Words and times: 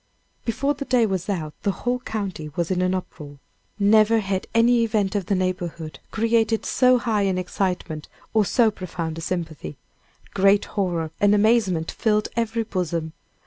Before 0.45 0.73
the 0.73 0.83
day 0.85 1.05
was 1.05 1.29
out 1.29 1.53
the 1.61 1.69
whole 1.85 1.99
county 1.99 2.49
was 2.55 2.71
in 2.71 2.81
an 2.81 2.95
uproar. 2.95 3.37
Never 3.77 4.17
had 4.17 4.47
any 4.51 4.83
event 4.83 5.13
of 5.13 5.27
the 5.27 5.35
neighborhood 5.35 5.99
created 6.09 6.65
so 6.65 6.97
high 6.97 7.21
an 7.21 7.37
excitement 7.37 8.07
or 8.33 8.43
so 8.43 8.71
profound 8.71 9.19
a 9.19 9.21
sympathy. 9.21 9.77
Great 10.33 10.65
horror 10.73 11.11
and 11.19 11.35
amazement 11.35 11.91
filled 11.91 12.29
every 12.35 12.63
bosom. 12.63 13.13